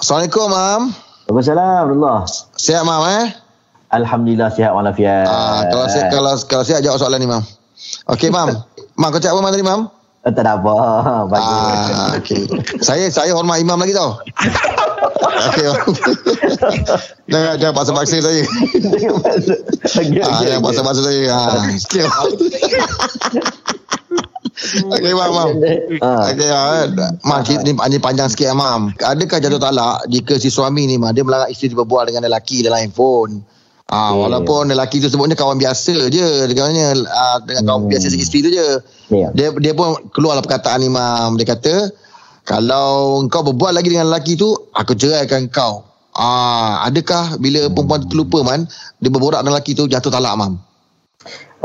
Assalamualaikum, 0.00 0.48
Mam. 0.48 0.82
Waalaikumsalam, 1.28 1.84
Allah. 1.92 2.24
Sihat, 2.56 2.88
Mam, 2.88 3.04
eh? 3.04 3.36
Alhamdulillah 3.92 4.48
sihat 4.48 4.72
walafiat. 4.72 5.28
Ah, 5.28 5.68
kalau 5.68 5.86
sihat, 5.92 6.08
kalau, 6.08 6.32
kalau 6.48 6.64
sihat, 6.64 6.80
jawab 6.80 6.96
soalan 6.96 7.20
ni, 7.20 7.28
Mam. 7.28 7.44
Okey, 8.08 8.32
Mam. 8.32 8.48
Mam, 9.00 9.08
kau 9.12 9.20
cakap 9.20 9.36
apa, 9.36 9.44
Mam, 9.44 9.52
tadi, 9.52 9.60
Mam? 9.60 9.80
Eh, 10.20 10.32
tak 10.32 10.48
ada 10.48 10.56
apa. 10.56 10.72
Bagus. 11.28 11.44
Ah, 11.44 12.08
okey. 12.16 12.42
saya 12.80 13.08
saya 13.08 13.32
hormat 13.32 13.60
imam 13.60 13.76
lagi 13.76 13.92
tau. 13.92 14.20
Okey. 15.48 15.64
Mam. 15.68 15.80
jangan 17.32 17.52
jangan 17.56 17.74
paksa-paksa 17.76 18.20
saya. 18.20 18.40
Okey, 18.40 19.08
Ah, 20.20 20.28
okey, 20.32 20.44
jangan 20.44 20.60
okey. 20.60 20.64
paksa-paksa 20.64 21.00
saya. 21.04 21.20
Ah, 21.28 21.60
okey. 21.60 22.04
Mam. 24.60 24.92
Okey, 24.92 25.12
Mam, 25.16 25.30
Mam. 25.32 25.48
Ah. 26.04 26.28
Okey, 26.30 26.48
ah, 26.52 26.84
Mam, 27.24 27.40
cerita 27.42 27.64
ni, 27.64 27.72
ni 27.72 27.98
panjang 27.98 28.28
sikit, 28.28 28.52
ah, 28.52 28.56
Mam. 28.56 28.92
Adakah 28.96 29.38
jatuh 29.40 29.60
talak 29.60 30.04
jika 30.06 30.36
si 30.36 30.52
suami 30.52 30.84
ni, 30.84 31.00
Mam, 31.00 31.16
dia 31.16 31.24
melarang 31.24 31.48
isteri 31.48 31.72
berbual 31.72 32.08
dengan 32.08 32.28
lelaki 32.28 32.60
dalam 32.60 32.80
handphone? 32.80 33.40
Ah, 33.90 34.14
Okey. 34.14 34.22
walaupun 34.22 34.62
lelaki 34.70 34.96
tu 35.02 35.10
sebutnya 35.10 35.34
kawan 35.34 35.58
biasa 35.58 36.06
je 36.14 36.46
dengannya 36.46 36.94
ah, 37.10 37.42
dengan 37.42 37.62
kawan 37.66 37.80
Hmm. 37.86 37.90
biasa 37.90 38.06
isteri 38.14 38.38
tu 38.46 38.50
je. 38.54 38.68
Ya. 39.10 39.28
Dia 39.34 39.50
dia 39.58 39.72
pun 39.74 39.98
keluarlah 40.14 40.46
perkataan 40.46 40.78
imam. 40.86 41.34
Dia 41.34 41.58
kata, 41.58 41.90
kalau 42.46 43.18
kau 43.26 43.42
berbuat 43.42 43.74
lagi 43.74 43.90
dengan 43.90 44.06
lelaki 44.06 44.38
tu, 44.38 44.54
aku 44.70 44.94
ceraikan 44.94 45.50
kau. 45.50 45.82
Ah, 46.14 46.86
adakah 46.86 47.38
bila 47.42 47.66
perempuan 47.66 48.06
tu 48.06 48.14
terlupa 48.14 48.46
man, 48.46 48.70
dia 49.02 49.10
berborak 49.10 49.42
dengan 49.42 49.58
lelaki 49.58 49.74
tu 49.74 49.90
jatuh 49.90 50.10
talak 50.10 50.38
mam? 50.38 50.62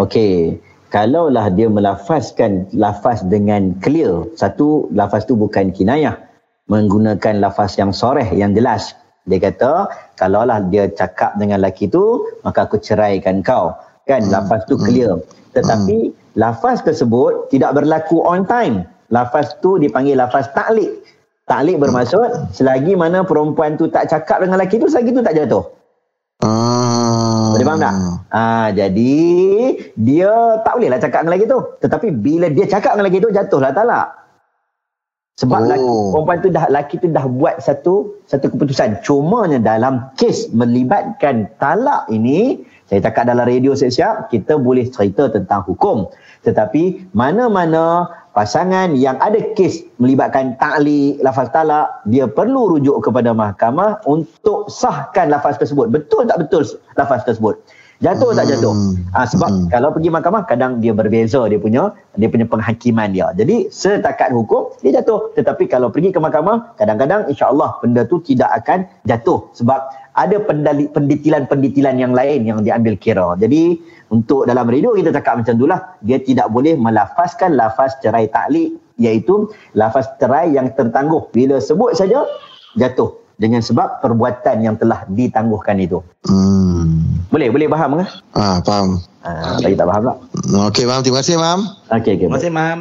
Okey. 0.01 0.57
Kalaulah 0.95 1.52
dia 1.52 1.67
melafazkan 1.67 2.72
lafaz 2.72 3.20
dengan 3.27 3.76
clear. 3.84 4.23
Satu, 4.40 4.88
lafaz 4.95 5.27
tu 5.27 5.35
bukan 5.35 5.76
kinayah. 5.76 6.16
Menggunakan 6.71 7.44
lafaz 7.44 7.76
yang 7.76 7.91
soreh, 7.91 8.23
yang 8.31 8.55
jelas. 8.55 8.95
Dia 9.27 9.44
kata, 9.44 9.91
kalaulah 10.16 10.63
dia 10.71 10.88
cakap 10.88 11.35
dengan 11.35 11.59
lelaki 11.59 11.91
tu, 11.91 12.23
maka 12.48 12.63
aku 12.63 12.79
ceraikan 12.79 13.43
kau. 13.43 13.76
Kan, 14.07 14.32
lafaz 14.32 14.63
tu 14.71 14.79
clear. 14.79 15.20
Tetapi, 15.52 16.15
lafaz 16.40 16.79
tersebut 16.79 17.52
tidak 17.52 17.76
berlaku 17.76 18.24
on 18.24 18.48
time. 18.48 18.87
Lafaz 19.12 19.52
tu 19.59 19.76
dipanggil 19.76 20.15
lafaz 20.15 20.48
taklik. 20.55 21.04
Taklik 21.43 21.76
bermaksud, 21.76 22.55
selagi 22.55 22.96
mana 22.96 23.27
perempuan 23.27 23.76
tu 23.76 23.91
tak 23.91 24.07
cakap 24.07 24.40
dengan 24.40 24.63
lelaki 24.63 24.80
tu, 24.80 24.87
selagi 24.87 25.12
tu 25.12 25.20
tak 25.20 25.35
jatuh. 25.35 25.68
Ah. 26.40 27.52
Boleh 27.52 27.68
faham 27.68 27.84
tak? 27.84 28.15
Ah, 28.35 28.67
jadi 28.75 29.15
dia 29.95 30.59
tak 30.67 30.75
bolehlah 30.75 30.99
cakap 30.99 31.23
dengan 31.23 31.39
lelaki 31.39 31.47
tu. 31.47 31.59
Tetapi 31.79 32.07
bila 32.19 32.51
dia 32.51 32.67
cakap 32.67 32.99
dengan 32.99 33.07
lelaki 33.07 33.23
tu 33.23 33.31
jatuhlah 33.31 33.71
talak. 33.71 34.07
Sebab 35.35 35.59
Oh. 35.59 35.67
laki, 35.67 35.87
perempuan 36.11 36.37
tu 36.43 36.49
dah 36.51 36.63
lelaki 36.67 36.95
tu 36.99 37.07
dah 37.11 37.27
buat 37.27 37.63
satu 37.63 38.23
satu 38.27 38.51
keputusan. 38.51 39.03
Cumanya 39.07 39.59
dalam 39.59 40.11
kes 40.19 40.51
melibatkan 40.51 41.47
talak 41.59 42.07
ini, 42.11 42.63
saya 42.87 43.03
cakap 43.07 43.27
dalam 43.27 43.47
radio 43.47 43.71
siap-siap, 43.71 44.31
kita 44.31 44.59
boleh 44.59 44.87
cerita 44.87 45.31
tentang 45.31 45.63
hukum. 45.67 46.07
Tetapi 46.43 47.11
mana-mana 47.15 48.07
pasangan 48.31 48.95
yang 48.95 49.15
ada 49.19 49.39
kes 49.55 49.83
melibatkan 49.99 50.59
taklik, 50.59 51.19
lafaz 51.23 51.51
talak, 51.51 52.03
dia 52.07 52.27
perlu 52.27 52.75
rujuk 52.75 52.99
kepada 53.03 53.31
mahkamah 53.31 54.03
untuk 54.07 54.67
sahkan 54.71 55.31
lafaz 55.31 55.59
tersebut. 55.59 55.87
Betul 55.91 56.27
tak 56.27 56.47
betul 56.47 56.63
lafaz 56.99 57.23
tersebut? 57.27 57.59
Jatuh 58.04 58.35
tak 58.35 58.51
jatuh? 58.51 58.76
Hmm. 58.76 59.07
Ha, 59.15 59.24
sebab 59.24 59.48
Hmm. 59.48 59.68
kalau 59.71 59.90
pergi 59.96 60.12
mahkamah 60.12 60.43
kadang 60.43 60.84
dia 60.84 60.91
berbeza 60.91 61.40
dia 61.48 61.55
punya 61.55 61.96
dia 62.20 62.27
punya 62.27 62.43
penghakiman 62.43 63.07
dia. 63.15 63.32
Jadi 63.32 63.71
setakat 63.71 64.35
hukum 64.35 64.75
dia 64.84 65.00
jatuh. 65.00 65.31
Tetapi 65.31 65.72
kalau 65.72 65.88
pergi 65.88 66.12
ke 66.12 66.19
mahkamah 66.19 66.75
kadang-kadang 66.75 67.31
insya-Allah 67.31 67.79
benda 67.79 68.03
tu 68.03 68.19
tidak 68.19 68.52
akan 68.52 68.84
jatuh 69.07 69.47
sebab 69.56 69.79
ada 70.16 70.38
pendali- 70.44 70.91
pendetilan-pendetilan 70.91 71.96
yang 71.96 72.12
lain 72.12 72.44
yang 72.44 72.59
diambil 72.63 73.00
kira. 73.00 73.40
Jadi 73.40 73.79
untuk 74.12 74.44
dalam 74.44 74.68
radio 74.68 74.91
kita 74.91 75.16
cakap 75.16 75.44
macam 75.44 75.56
itulah 75.56 75.80
dia 76.03 76.19
tidak 76.19 76.52
boleh 76.52 76.75
melafazkan 76.75 77.56
lafaz 77.56 77.96
cerai 78.03 78.28
taklik 78.28 78.75
iaitu 79.00 79.48
lafaz 79.72 80.12
cerai 80.19 80.52
yang 80.52 80.68
tertangguh. 80.75 81.31
Bila 81.31 81.64
sebut 81.64 81.96
saja 81.96 82.28
jatuh 82.75 83.25
dengan 83.35 83.59
sebab 83.59 84.00
perbuatan 84.00 84.63
yang 84.63 84.75
telah 84.79 85.03
ditangguhkan 85.07 85.75
itu. 85.79 86.00
Hmm. 86.28 87.23
Boleh 87.31 87.51
boleh 87.51 87.68
faham 87.68 88.00
ke? 88.00 88.06
Ah, 88.35 88.57
faham. 88.63 89.00
Ah, 89.25 89.57
bagi 89.57 89.73
tak 89.73 89.90
faham 89.90 90.03
tak? 90.06 90.18
Okey, 90.69 90.85
mam. 90.85 91.01
Terima 91.01 91.19
kasih, 91.19 91.35
mam. 91.41 91.59
Okey 91.90 92.12
okey. 92.16 92.28
Terima 92.29 92.38
kasih, 92.38 92.51
Mam. 92.53 92.79